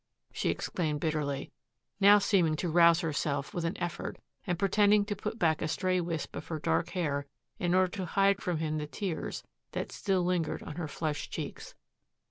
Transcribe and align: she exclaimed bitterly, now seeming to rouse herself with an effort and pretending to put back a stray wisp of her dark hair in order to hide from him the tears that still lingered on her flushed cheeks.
she 0.33 0.49
exclaimed 0.49 0.99
bitterly, 0.99 1.51
now 1.99 2.17
seeming 2.17 2.55
to 2.55 2.71
rouse 2.71 3.01
herself 3.01 3.53
with 3.53 3.63
an 3.63 3.77
effort 3.77 4.17
and 4.47 4.57
pretending 4.57 5.05
to 5.05 5.15
put 5.15 5.37
back 5.37 5.61
a 5.61 5.67
stray 5.67 6.01
wisp 6.01 6.35
of 6.35 6.47
her 6.47 6.57
dark 6.57 6.89
hair 6.97 7.27
in 7.59 7.75
order 7.75 7.91
to 7.91 8.05
hide 8.07 8.41
from 8.41 8.57
him 8.57 8.79
the 8.79 8.87
tears 8.87 9.43
that 9.73 9.91
still 9.91 10.23
lingered 10.23 10.63
on 10.63 10.77
her 10.77 10.87
flushed 10.87 11.29
cheeks. 11.31 11.75